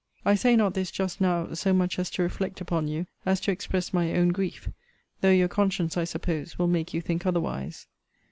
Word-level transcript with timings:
I 0.25 0.33
say 0.33 0.55
not 0.55 0.73
this, 0.73 0.89
just 0.89 1.21
now, 1.21 1.53
so 1.53 1.73
much 1.73 1.95
to 1.97 2.23
reflect 2.23 2.59
upon 2.59 2.87
you 2.87 3.05
as 3.23 3.39
to 3.41 3.51
express 3.51 3.93
my 3.93 4.15
own 4.15 4.29
grief; 4.29 4.67
though 5.19 5.29
your 5.29 5.47
conscience 5.47 5.95
I 5.95 6.05
suppose, 6.05 6.57
will 6.57 6.65
make 6.65 6.91
you 6.91 7.01
think 7.01 7.23
otherwise. 7.27 7.85